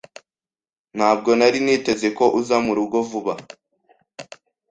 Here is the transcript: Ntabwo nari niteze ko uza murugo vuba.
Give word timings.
Ntabwo 0.97 1.29
nari 1.39 1.59
niteze 1.65 2.07
ko 2.17 2.25
uza 2.39 2.55
murugo 2.65 2.97
vuba. 3.09 3.33